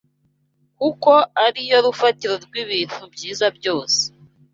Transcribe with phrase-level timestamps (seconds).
[0.79, 1.11] kuko
[1.45, 4.01] ari yo rufatiro rw’ibintu byiza byose